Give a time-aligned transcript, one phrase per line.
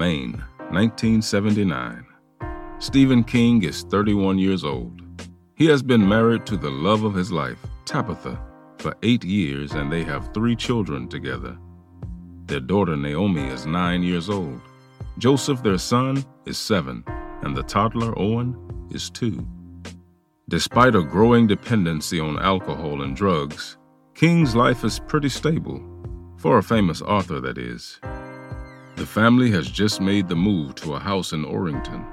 [0.00, 2.06] Maine, 1979.
[2.78, 5.02] Stephen King is 31 years old.
[5.56, 8.40] He has been married to the love of his life, Tabitha,
[8.78, 11.58] for eight years, and they have three children together.
[12.46, 14.62] Their daughter Naomi is nine years old.
[15.18, 17.04] Joseph, their son, is seven,
[17.42, 18.56] and the toddler Owen
[18.90, 19.46] is two.
[20.48, 23.76] Despite a growing dependency on alcohol and drugs,
[24.14, 25.84] King's life is pretty stable,
[26.38, 28.00] for a famous author, that is.
[29.00, 32.04] The family has just made the move to a house in Orrington.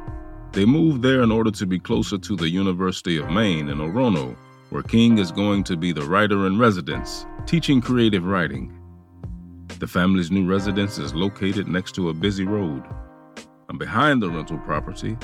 [0.53, 4.37] They moved there in order to be closer to the University of Maine in Orono,
[4.69, 8.71] where King is going to be the writer in residence, teaching creative writing.
[9.79, 12.85] The family's new residence is located next to a busy road.
[13.67, 15.17] And behind the rental property,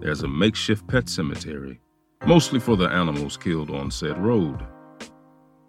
[0.00, 1.80] there's a makeshift pet cemetery,
[2.26, 4.66] mostly for the animals killed on said road.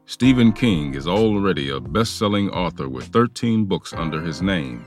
[0.08, 4.84] Stephen King is already a best selling author with 13 books under his name,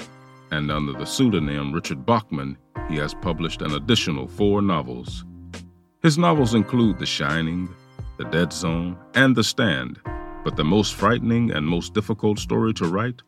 [0.50, 2.56] and under the pseudonym Richard Bachman,
[2.88, 5.24] he has published an additional four novels.
[6.02, 7.68] His novels include The Shining,
[8.16, 10.00] The Dead Zone, and The Stand,
[10.44, 13.22] but the most frightening and most difficult story to write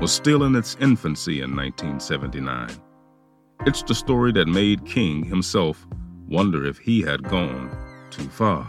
[0.00, 2.70] was still in its infancy in 1979.
[3.66, 5.86] It's the story that made King himself
[6.28, 7.70] wonder if he had gone
[8.10, 8.66] too far.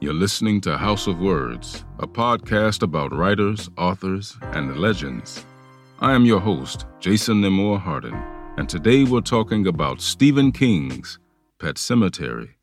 [0.00, 5.44] You're listening to House of Words, a podcast about writers, authors, and legends.
[6.00, 8.20] I am your host, Jason Nemore Hardin,
[8.56, 11.20] and today we're talking about Stephen King's
[11.60, 12.54] Pet Sematary,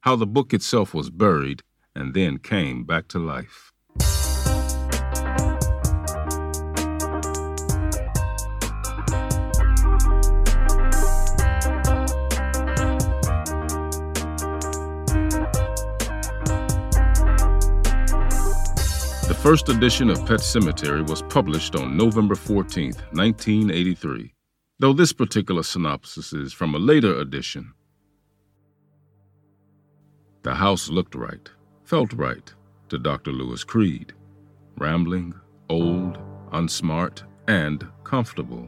[0.00, 1.62] how the book itself was buried
[1.94, 3.72] and then came back to life.
[19.44, 24.32] First edition of Pet Sematary was published on November 14, 1983,
[24.78, 27.74] though this particular synopsis is from a later edition.
[30.44, 31.46] The house looked right,
[31.82, 32.50] felt right
[32.88, 33.32] to Dr.
[33.32, 34.14] Louis Creed.
[34.78, 35.34] Rambling,
[35.68, 36.16] old,
[36.54, 38.66] unsmart, and comfortable.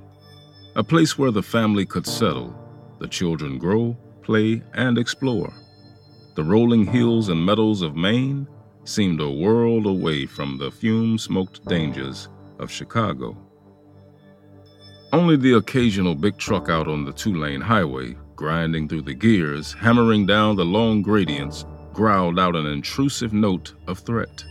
[0.75, 2.55] A place where the family could settle,
[3.01, 5.55] the children grow, play, and explore.
[6.35, 8.47] The rolling hills and meadows of Maine
[8.89, 13.37] seemed a world away from the fume smoked dangers of Chicago.
[15.13, 19.73] Only the occasional big truck out on the two lane highway, grinding through the gears,
[19.73, 24.45] hammering down the long gradients, growled out an intrusive note of threat.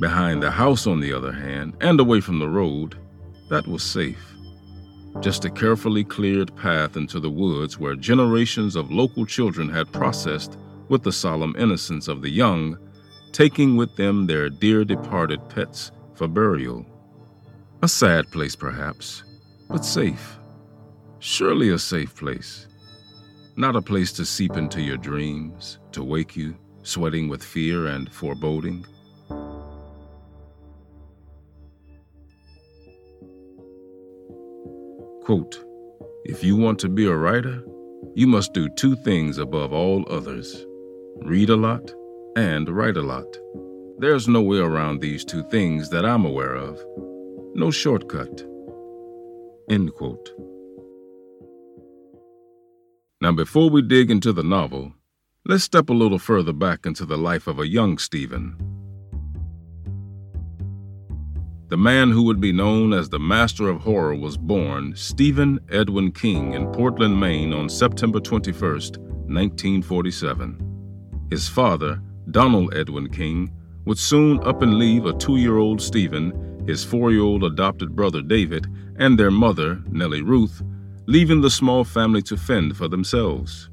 [0.00, 2.96] Behind the house, on the other hand, and away from the road,
[3.50, 4.34] that was safe.
[5.20, 10.58] Just a carefully cleared path into the woods where generations of local children had processed
[10.88, 12.76] with the solemn innocence of the young,
[13.34, 16.86] taking with them their dear departed pets for burial.
[17.82, 19.24] A sad place, perhaps,
[19.68, 20.38] but safe.
[21.18, 22.68] Surely a safe place.
[23.56, 28.08] Not a place to seep into your dreams, to wake you, sweating with fear and
[28.12, 28.86] foreboding.
[35.24, 35.58] Quote,
[36.24, 37.64] if you want to be a writer,
[38.14, 40.66] you must do two things above all others
[41.22, 41.92] read a lot
[42.36, 43.26] and write a lot.
[43.98, 46.80] There's no way around these two things that I'm aware of.
[47.54, 48.44] No shortcut.
[49.70, 50.30] End quote.
[53.20, 54.92] Now, before we dig into the novel,
[55.46, 58.56] let's step a little further back into the life of a young Stephen.
[61.68, 66.12] The man who would be known as the Master of Horror was born Stephen Edwin
[66.12, 71.26] King in Portland, Maine on September 21, 1947.
[71.30, 73.50] His father, Donald Edwin King,
[73.84, 77.94] would soon up and leave a two year old Stephen, his four year old adopted
[77.94, 80.62] brother David, and their mother, Nellie Ruth,
[81.06, 83.68] leaving the small family to fend for themselves.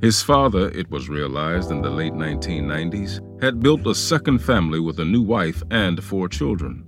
[0.00, 4.98] His father, it was realized in the late 1990s, had built a second family with
[5.00, 6.84] a new wife and four children.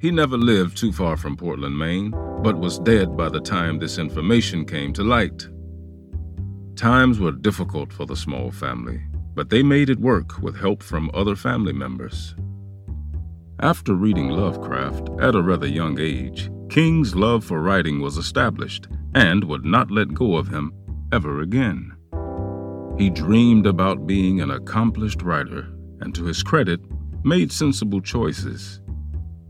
[0.00, 2.10] He never lived too far from Portland, Maine,
[2.42, 5.48] but was dead by the time this information came to light.
[6.76, 9.00] Times were difficult for the small family,
[9.34, 12.34] but they made it work with help from other family members.
[13.60, 19.44] After reading Lovecraft at a rather young age, King's love for writing was established and
[19.44, 20.72] would not let go of him
[21.12, 21.92] ever again.
[22.98, 25.68] He dreamed about being an accomplished writer
[26.00, 26.80] and, to his credit,
[27.24, 28.80] made sensible choices.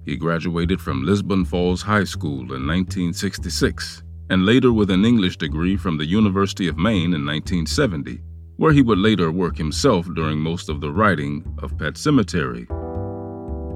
[0.05, 5.77] He graduated from Lisbon Falls High School in 1966 and later with an English degree
[5.77, 8.21] from the University of Maine in 1970
[8.63, 12.65] where he would later work himself during most of the writing of Pet Sematary.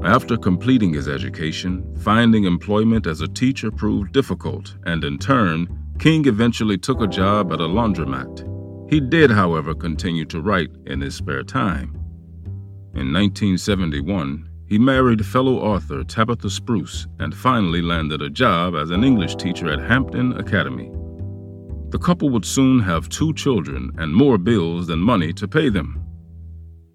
[0.05, 5.67] After completing his education, finding employment as a teacher proved difficult, and in turn,
[5.99, 8.47] King eventually took a job at a laundromat.
[8.89, 11.97] He did, however, continue to write in his spare time.
[12.95, 19.03] In 1971, he married fellow author Tabitha Spruce and finally landed a job as an
[19.03, 20.93] English teacher at Hampden Academy.
[21.91, 26.03] The couple would soon have two children and more bills than money to pay them.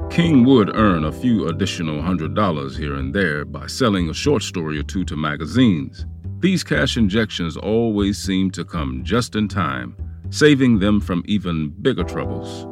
[0.09, 4.43] King would earn a few additional hundred dollars here and there by selling a short
[4.43, 6.05] story or two to magazines.
[6.39, 9.95] These cash injections always seemed to come just in time,
[10.29, 12.67] saving them from even bigger troubles.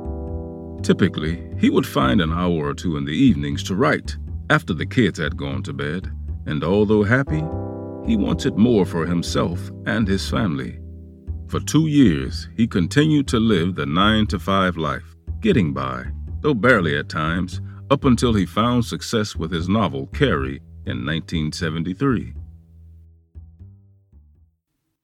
[0.86, 4.18] Typically, he would find an hour or two in the evenings to write
[4.50, 6.12] after the kids had gone to bed,
[6.46, 7.44] and although happy,
[8.06, 10.79] he wanted more for himself and his family.
[11.50, 16.06] For two years, he continued to live the 9 to 5 life, getting by
[16.42, 22.34] though barely at times, up until he found success with his novel Carrie in 1973.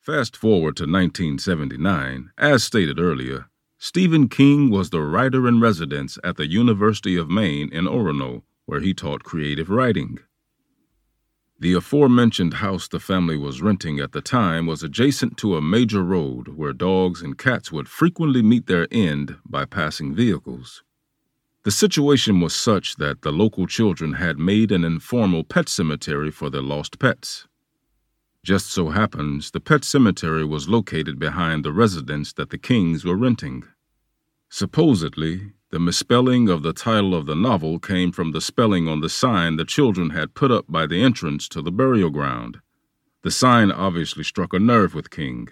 [0.02, 3.48] Fast forward to 1979, as stated earlier,
[3.78, 8.80] Stephen King was the writer in residence at the University of Maine in Orono, where
[8.80, 10.20] he taught creative writing.
[11.58, 16.04] The aforementioned house the family was renting at the time was adjacent to a major
[16.04, 20.84] road where dogs and cats would frequently meet their end by passing vehicles.
[21.64, 26.50] The situation was such that the local children had made an informal pet cemetery for
[26.50, 27.48] their lost pets.
[28.44, 33.16] Just so happens the pet cemetery was located behind the residence that the Kings were
[33.16, 33.64] renting.
[34.50, 39.10] Supposedly, the misspelling of the title of the novel came from the spelling on the
[39.10, 42.62] sign the children had put up by the entrance to the burial ground.
[43.24, 45.50] The sign obviously struck a nerve with King.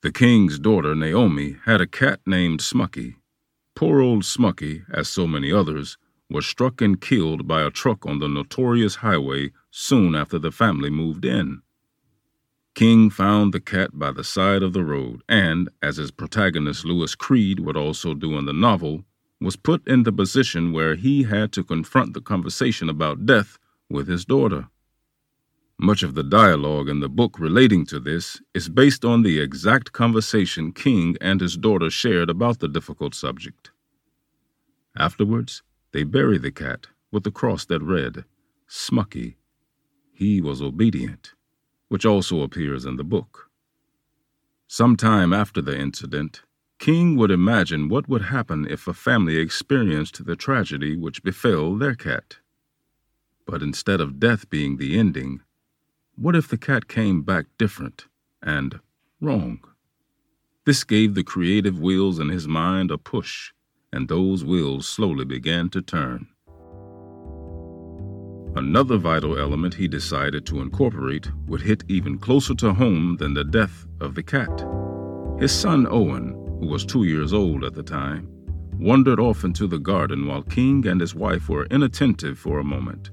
[0.00, 3.16] The king's daughter, Naomi, had a cat named Smucky.
[3.74, 5.98] Poor old Smucky, as so many others,
[6.30, 10.88] was struck and killed by a truck on the notorious highway soon after the family
[10.88, 11.60] moved in.
[12.76, 17.14] King found the cat by the side of the road and, as his protagonist Louis
[17.14, 19.02] Creed would also do in the novel,
[19.40, 23.58] was put in the position where he had to confront the conversation about death
[23.88, 24.68] with his daughter.
[25.78, 29.92] Much of the dialogue in the book relating to this is based on the exact
[29.92, 33.70] conversation King and his daughter shared about the difficult subject.
[34.94, 35.62] Afterwards,
[35.92, 38.26] they bury the cat with a cross that read,
[38.68, 39.36] Smucky.
[40.12, 41.32] He was obedient,
[41.88, 43.50] which also appears in the book.
[44.68, 46.42] Some time after the incident,
[46.78, 51.94] King would imagine what would happen if a family experienced the tragedy which befell their
[51.94, 52.38] cat.
[53.46, 55.40] But instead of death being the ending,
[56.16, 58.06] what if the cat came back different
[58.42, 58.80] and
[59.20, 59.60] wrong?
[60.64, 63.52] This gave the creative wheels in his mind a push,
[63.92, 66.28] and those wheels slowly began to turn.
[68.66, 73.44] Another vital element he decided to incorporate would hit even closer to home than the
[73.44, 74.66] death of the cat.
[75.38, 78.28] His son Owen, who was two years old at the time,
[78.72, 83.10] wandered off into the garden while King and his wife were inattentive for a moment.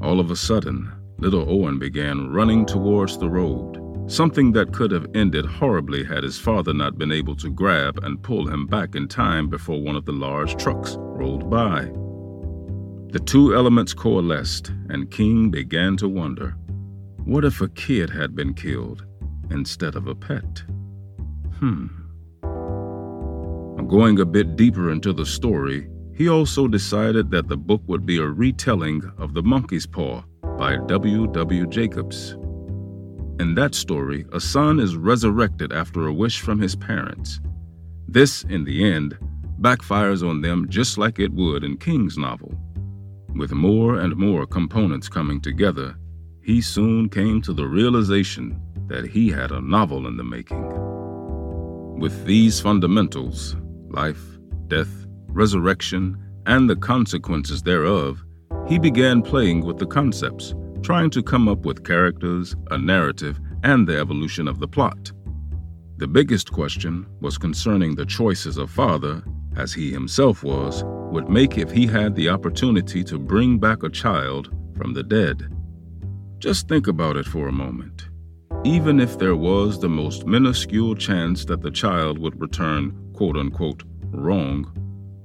[0.00, 5.10] All of a sudden, little Owen began running towards the road, something that could have
[5.12, 9.08] ended horribly had his father not been able to grab and pull him back in
[9.08, 11.90] time before one of the large trucks rolled by.
[13.12, 16.56] The two elements coalesced, and King began to wonder
[17.24, 19.04] what if a kid had been killed
[19.50, 20.62] instead of a pet?
[21.58, 21.88] Hmm.
[23.86, 28.16] Going a bit deeper into the story, he also decided that the book would be
[28.16, 30.22] a retelling of The Monkey's Paw
[30.56, 31.26] by W.
[31.26, 31.66] W.
[31.66, 32.32] Jacobs.
[33.38, 37.40] In that story, a son is resurrected after a wish from his parents.
[38.08, 39.18] This, in the end,
[39.60, 42.58] backfires on them just like it would in King's novel.
[43.34, 45.96] With more and more components coming together,
[46.42, 50.68] he soon came to the realization that he had a novel in the making.
[51.98, 53.56] With these fundamentals
[53.88, 54.22] life,
[54.68, 58.24] death, resurrection, and the consequences thereof
[58.68, 63.86] he began playing with the concepts, trying to come up with characters, a narrative, and
[63.86, 65.12] the evolution of the plot.
[65.96, 69.22] The biggest question was concerning the choices of father,
[69.56, 73.88] as he himself was, would make if he had the opportunity to bring back a
[73.88, 75.54] child from the dead.
[76.38, 78.08] Just think about it for a moment.
[78.64, 83.84] Even if there was the most minuscule chance that the child would return quote unquote
[84.10, 84.66] wrong,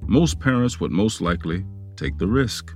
[0.06, 1.64] most parents would most likely
[1.96, 2.74] take the risk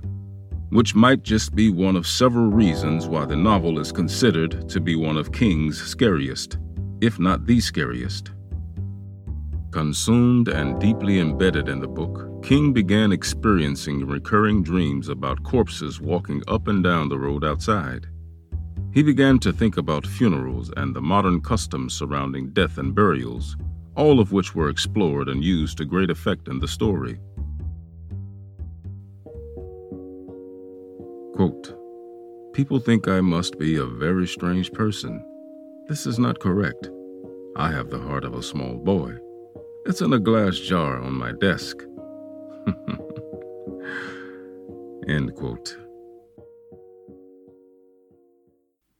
[0.73, 4.95] which might just be one of several reasons why the novel is considered to be
[4.95, 6.57] one of King's scariest,
[6.99, 8.31] if not the scariest.
[9.73, 16.43] Consumed and deeply embedded in the book, King began experiencing recurring dreams about corpses walking
[16.47, 18.05] up and down the road outside.
[18.93, 23.57] He began to think about funerals and the modern customs surrounding death and burials,
[23.95, 27.19] all of which were explored and used to great effect in the story.
[31.33, 31.75] Quote,
[32.53, 35.25] People think I must be a very strange person.
[35.87, 36.91] This is not correct.
[37.55, 39.17] I have the heart of a small boy.
[39.85, 41.83] It's in a glass jar on my desk.
[45.09, 45.77] End quote.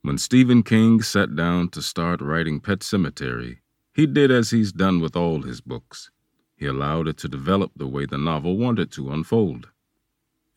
[0.02, 3.60] When Stephen King sat down to start writing Pet Sematary,
[3.94, 6.12] he did as he's done with all his books.
[6.58, 9.70] He allowed it to develop the way the novel wanted to unfold.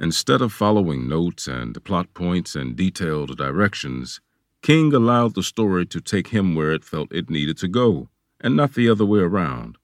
[0.00, 4.20] Instead of following notes and plot points and detailed directions,
[4.60, 8.08] King allowed the story to take him where it felt it needed to go,
[8.40, 9.78] and not the other way around.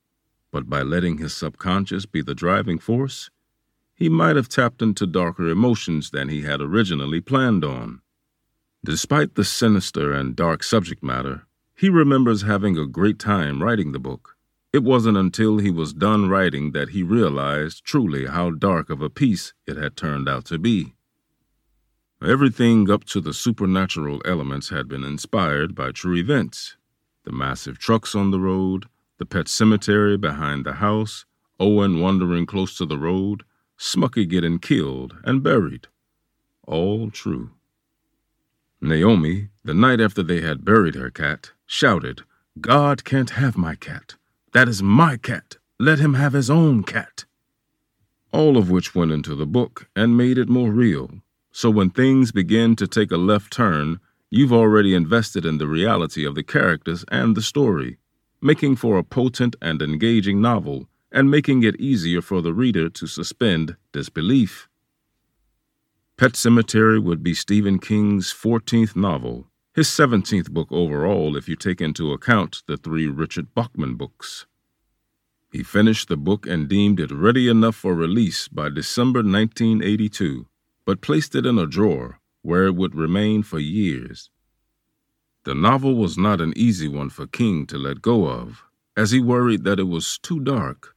[0.53, 3.31] But by letting his subconscious be the driving force,
[3.95, 8.03] he might have tapped into darker emotions than he had originally planned on.
[8.85, 13.99] Despite the sinister and dark subject matter, he remembers having a great time writing the
[13.99, 14.37] book.
[14.73, 19.11] It wasn't until he was done writing that he realized truly how dark of a
[19.11, 20.95] piece it had turned out to be.
[22.25, 26.77] Everything up to the supernatural elements had been inspired by true events.
[27.25, 28.87] The massive trucks on the road,
[29.23, 31.25] the pet cemetery behind the house,
[31.61, 33.45] Owen wandering close to the road,
[33.79, 35.87] Smucky getting killed and buried.
[36.67, 37.53] All true.
[38.81, 42.23] Naomi, the night after they had buried her cat, shouted,
[42.61, 44.17] God can't have my cat.
[44.55, 45.57] That is my cat.
[45.79, 47.25] Let him have his own cat.
[48.33, 51.09] All of which went into the book and made it more real.
[51.53, 54.01] So when things begin to take a left turn,
[54.31, 57.99] you've already invested in the reality of the characters and the story,
[58.43, 63.07] making for a potent and engaging novel and making it easier for the reader to
[63.07, 64.69] suspend disbelief.
[66.17, 71.81] Pet Sematary would be Stephen King's 14th novel, his 17th book overall if you take
[71.81, 74.47] into account the three Richard Bachman books.
[75.53, 80.47] He finished the book and deemed it ready enough for release by December 1982,
[80.85, 84.31] but placed it in a drawer where it would remain for years.
[85.45, 88.63] The novel was not an easy one for King to let go of,
[88.97, 90.95] as he worried that it was too dark.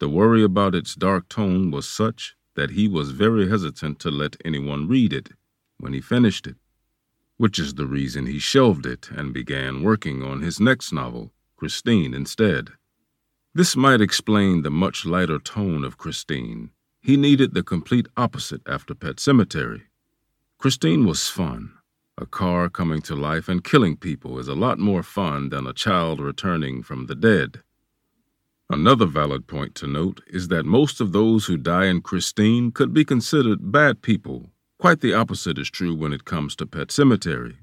[0.00, 4.36] The worry about its dark tone was such that he was very hesitant to let
[4.44, 5.30] anyone read it
[5.78, 6.56] when he finished it,
[7.36, 12.12] which is the reason he shelved it and began working on his next novel, Christine,
[12.12, 12.70] instead.
[13.54, 16.70] This might explain the much lighter tone of Christine.
[17.00, 19.82] He needed the complete opposite after Pet Sematary.
[20.58, 21.72] Christine was fun.
[22.18, 25.72] A car coming to life and killing people is a lot more fun than a
[25.72, 27.62] child returning from the dead.
[28.68, 32.92] Another valid point to note is that most of those who die in Christine could
[32.92, 34.50] be considered bad people.
[34.78, 37.56] Quite the opposite is true when it comes to Pet Sematary.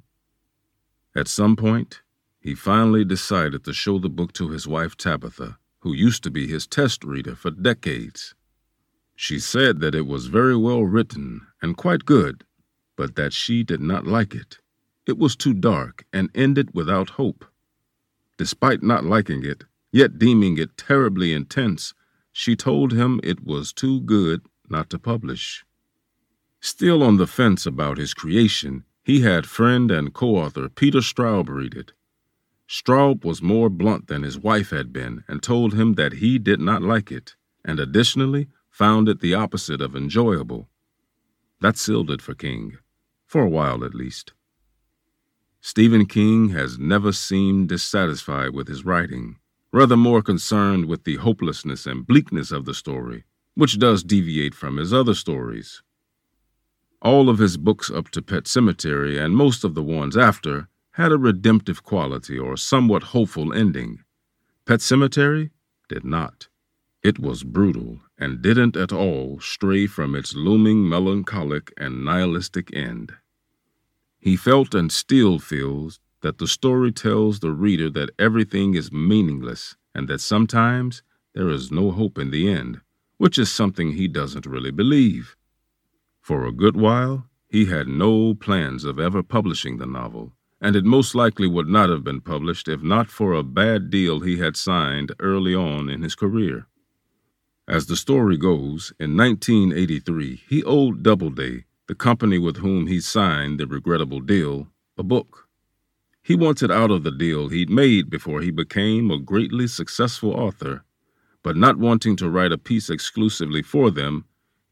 [1.16, 2.02] At some point,
[2.40, 6.48] he finally decided to show the book to his wife Tabitha, who used to be
[6.48, 8.36] his test reader for decades.
[9.16, 12.44] She said that it was very well written and quite good,
[12.98, 14.58] but that she did not like it.
[15.06, 17.46] It was too dark and ended without hope.
[18.38, 21.94] Despite not liking it, Yet, deeming it terribly intense,
[22.32, 25.66] she told him it was too good not to publish.
[26.60, 31.48] Still on the fence about his creation, he had friend and co author Peter Straub
[31.50, 31.94] read it.
[32.68, 36.60] Straub was more blunt than his wife had been and told him that he did
[36.60, 40.68] not like it, and additionally found it the opposite of enjoyable.
[41.62, 42.78] That sealed it for King,
[43.28, 44.34] for a while at least.
[45.62, 49.38] Stephen King has never seemed dissatisfied with his writing
[49.72, 54.78] rather more concerned with the hopelessness and bleakness of the story, which does deviate from
[54.78, 55.82] his other stories.
[57.02, 61.12] All of his books up to Pet Sematary and most of the ones after had
[61.12, 64.00] a redemptive quality or somewhat hopeful ending.
[64.66, 65.52] Pet Sematary
[65.90, 66.48] did not.
[67.04, 73.14] It was brutal and didn't at all stray from its looming melancholic and nihilistic end.
[74.20, 79.76] He felt and still feels that the story tells the reader that everything is meaningless
[79.94, 82.82] and that sometimes there is no hope in the end,
[83.18, 85.36] which is something he doesn't really believe.
[86.20, 90.84] For a good while, he had no plans of ever publishing the novel, and it
[90.84, 94.58] most likely would not have been published if not for a bad deal he had
[94.58, 96.68] signed early on in his career.
[97.68, 103.60] As the story goes, in 1983, he owed Doubleday, the company with whom he signed
[103.60, 105.48] the regrettable deal, a book.
[106.22, 110.84] He wanted out of the deal he'd made before he became a greatly successful author
[111.48, 114.26] but not wanting to write a piece exclusively for them,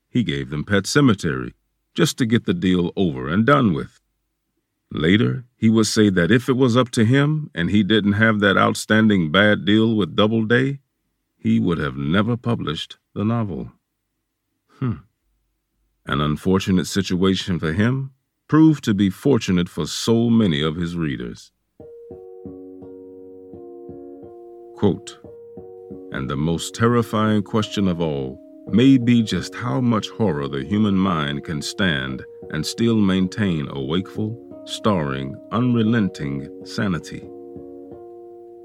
[0.10, 1.54] he gave them Pet Sematary,
[1.94, 4.02] just to get the deal over and done with.
[4.92, 8.42] Later, he would say that if it was up to him and he didn't have
[8.42, 10.80] that outstanding bad deal with Doubleday,
[11.46, 13.72] he would have never published the novel.
[14.80, 14.94] Hmm.
[16.08, 18.14] An unfortunate situation for him
[18.48, 21.52] proved to be fortunate for so many of his readers.
[24.75, 25.20] Quote,
[26.14, 30.96] and the most terrifying question of all may be just how much horror the human
[30.96, 34.36] mind can stand and still maintain a wakeful,
[34.66, 37.30] starring, unrelenting sanity.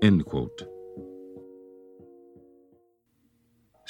[0.01, 0.70] End quote.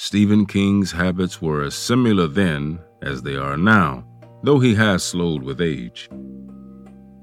[0.03, 4.03] Stephen King's habits were as similar then as they are now,
[4.43, 6.09] though he has slowed with age.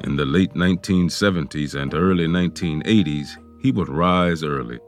[0.04, 3.30] In the late 1970s and early 1980s,
[3.64, 4.80] he would rise early,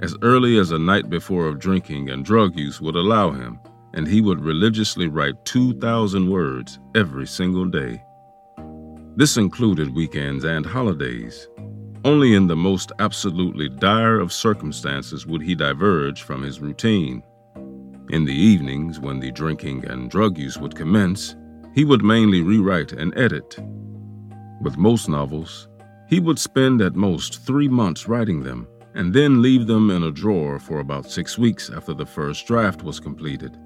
[0.00, 3.60] as early as a night before of drinking and drug use would allow him,
[3.92, 8.02] and he would religiously write 2,000 words every single day.
[9.16, 11.46] This included weekends and holidays.
[12.06, 17.22] Only in the most absolutely dire of circumstances would he diverge from his routine.
[18.10, 21.34] In the evenings, when the drinking and drug use would commence,
[21.74, 23.58] he would mainly rewrite and edit.
[24.60, 25.68] With most novels,
[26.08, 30.10] he would spend at most three months writing them and then leave them in a
[30.10, 33.56] drawer for about six weeks after the first draft was completed.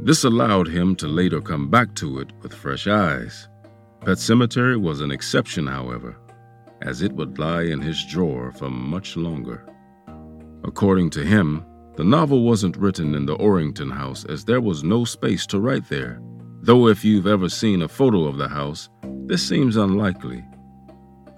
[0.00, 3.48] This allowed him to later come back to it with fresh eyes.
[4.00, 6.16] Pet Sematary was an exception, however,
[6.80, 9.64] as it would lie in his drawer for much longer.
[10.64, 11.64] According to him,
[11.96, 15.88] the novel wasn't written in the Orrington house as there was no space to write
[15.88, 16.20] there,
[16.62, 18.88] though if you've ever seen a photo of the house,
[19.26, 20.44] this seems unlikely.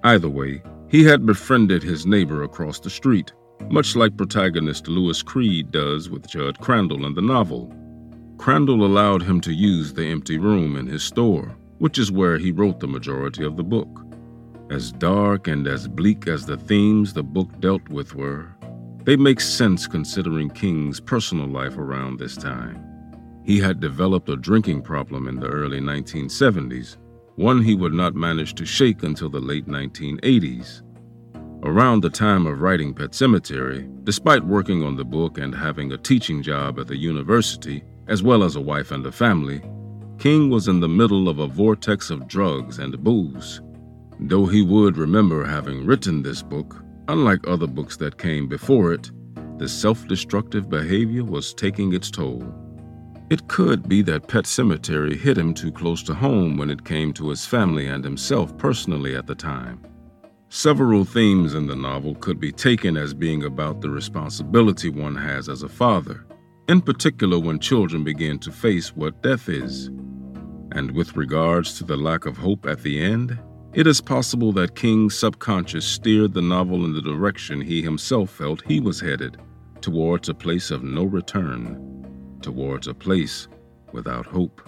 [0.05, 3.33] Either way, he had befriended his neighbor across the street,
[3.69, 7.75] much like protagonist Louis Creed does with Judd Crandall in the novel.
[8.37, 12.53] Crandall allowed him to use the empty room in his store, which is where he
[12.53, 13.89] wrote the majority of the book.
[14.71, 18.55] As dark and as bleak as the themes the book dealt with were,
[19.05, 22.83] they make sense considering King's personal life around this time.
[23.45, 26.97] He had developed a drinking problem in the early 1970s,
[27.37, 30.83] one he would not manage to shake until the late 1980s.
[31.63, 35.99] Around the time of writing Pet Sematary, despite working on the book and having a
[35.99, 39.63] teaching job at the university, as well as a wife and a family,
[40.19, 43.61] King was in the middle of a vortex of drugs and booze.
[44.21, 49.11] Though he would remember having written this book, unlike other books that came before it,
[49.59, 52.45] the self destructive behavior was taking its toll.
[53.31, 57.13] It could be that Pet Sematary hit him too close to home when it came
[57.15, 59.81] to his family and himself personally at the time.
[60.51, 65.49] Several themes in the novel could be taken as being about the responsibility one has
[65.49, 66.27] as a father,
[66.69, 69.87] in particular when children begin to face what death is.
[70.73, 73.39] And with regards to the lack of hope at the end,
[73.75, 78.63] it is possible that King's subconscious steered the novel in the direction he himself felt
[78.67, 79.37] he was headed,
[79.81, 83.49] towards a place of no return, towards a place
[83.93, 84.63] without hope.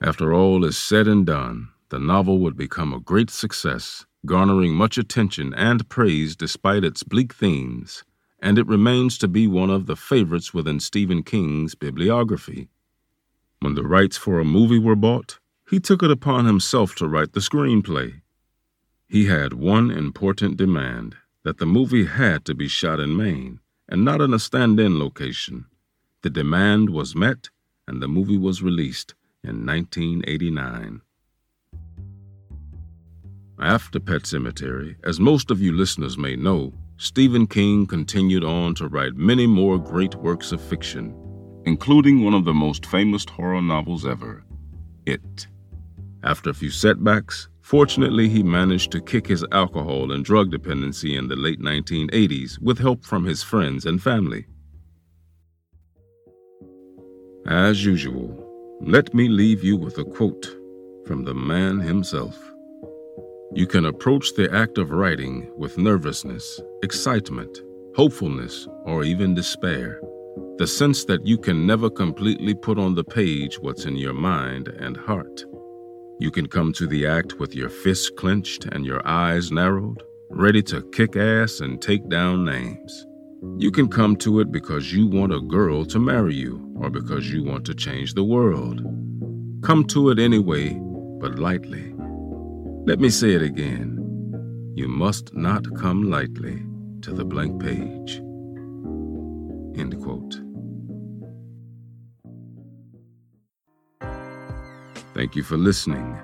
[0.00, 4.96] After all is said and done, the novel would become a great success, garnering much
[4.96, 8.04] attention and praise despite its bleak themes,
[8.40, 12.68] and it remains to be one of the favorites within Stephen King's bibliography.
[13.62, 15.38] When the rights for a movie were bought,
[15.70, 18.22] he took it upon himself to write the screenplay.
[19.06, 24.04] He had one important demand that the movie had to be shot in Maine and
[24.04, 25.66] not in a stand in location.
[26.22, 27.50] The demand was met,
[27.86, 31.02] and the movie was released in 1989.
[33.60, 38.88] After Pet Sematary, as most of you listeners may know, Stephen King continued on to
[38.88, 41.14] write many more great works of fiction
[41.64, 44.44] including one of the most famous horror novels ever,
[45.06, 45.46] It.
[46.24, 51.26] After a few setbacks, fortunately he managed to kick his alcohol and drug dependency in
[51.28, 54.46] the late 1980s with help from his friends and family.
[57.46, 60.46] As usual, let me leave you with a quote
[61.06, 62.38] from the man himself.
[63.54, 67.58] You can approach the act of writing with nervousness, excitement,
[67.96, 70.00] hopefulness, or even despair.
[70.58, 74.68] The sense that you can never completely put on the page what's in your mind
[74.68, 75.44] and heart.
[76.20, 80.62] You can come to the act with your fists clenched and your eyes narrowed, ready
[80.64, 83.06] to kick ass and take down names.
[83.56, 87.32] You can come to it because you want a girl to marry you or because
[87.32, 88.82] you want to change the world.
[89.62, 90.78] Come to it anyway,
[91.18, 91.94] but lightly.
[92.86, 93.98] Let me say it again.
[94.76, 96.62] You must not come lightly
[97.00, 98.20] to the blank page.
[99.76, 100.40] End quote.
[105.14, 106.18] Thank you for listening.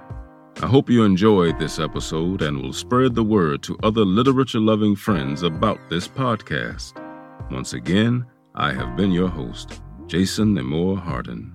[0.60, 4.96] I hope you enjoyed this episode and will spread the word to other literature loving
[4.96, 6.94] friends about this podcast.
[7.50, 11.52] Once again, I have been your host, Jason Nemore Hardin.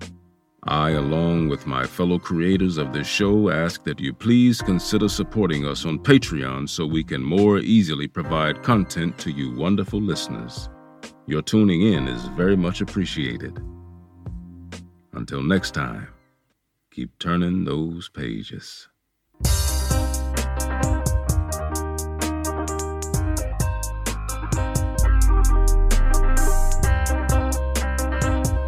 [0.66, 5.66] I, along with my fellow creators of this show, ask that you please consider supporting
[5.66, 10.70] us on Patreon so we can more easily provide content to you wonderful listeners.
[11.26, 13.58] Your tuning in is very much appreciated.
[15.14, 16.08] Until next time,
[16.90, 18.88] keep turning those pages.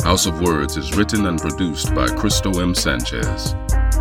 [0.03, 2.75] House of Words is written and produced by Cristo M.
[2.75, 3.53] Sanchez,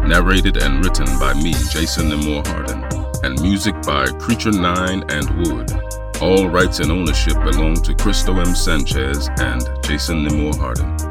[0.04, 2.86] narrated and written by me, Jason Nemore Hardin,
[3.26, 5.85] and music by Creature Nine and Wood.
[6.26, 8.56] All rights and ownership belong to Cristo M.
[8.56, 11.05] Sanchez and Jason Nemore Hardin.